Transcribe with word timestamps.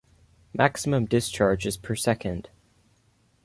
Maximum 0.55 1.05
discharge 1.05 1.67
is 1.67 1.77
per 1.77 1.93
second. 1.93 2.49